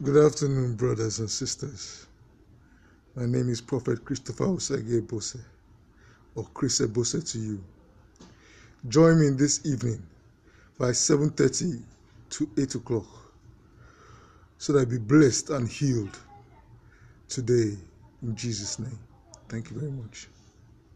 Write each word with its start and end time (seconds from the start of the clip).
Good 0.00 0.24
afternoon, 0.24 0.76
brothers 0.76 1.18
and 1.18 1.28
sisters. 1.28 2.06
My 3.16 3.26
name 3.26 3.48
is 3.48 3.60
Prophet 3.60 4.04
Christopher 4.04 4.44
Osage 4.44 5.04
Bose, 5.08 5.38
or 6.36 6.46
Chris 6.54 6.78
Bose 6.82 7.24
to 7.32 7.38
you. 7.40 7.64
Join 8.86 9.18
me 9.18 9.30
this 9.30 9.66
evening 9.66 10.00
by 10.78 10.90
7.30 10.90 11.82
to 12.30 12.48
8 12.56 12.76
o'clock 12.76 13.06
so 14.56 14.72
that 14.74 14.82
I 14.82 14.84
be 14.84 14.98
blessed 14.98 15.50
and 15.50 15.68
healed 15.68 16.16
today 17.28 17.76
in 18.22 18.36
Jesus' 18.36 18.78
name. 18.78 19.00
Thank 19.48 19.72
you 19.72 19.80
very 19.80 19.90
much. 19.90 20.28